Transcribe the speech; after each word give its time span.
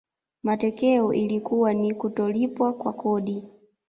matokeo 0.43 1.13
ilikuwa 1.13 1.73
ni 1.73 1.93
kutolipwa 1.93 2.73
kwa 2.73 2.93
kodi 2.93 3.43